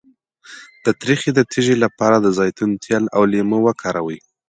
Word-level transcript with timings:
د 0.85 0.87
تریخي 1.01 1.29
د 1.33 1.39
تیږې 1.51 1.75
لپاره 1.83 2.17
د 2.19 2.27
زیتون 2.37 2.71
تېل 2.85 3.03
او 3.15 3.21
لیمو 3.31 3.59
وکاروئ 3.65 4.19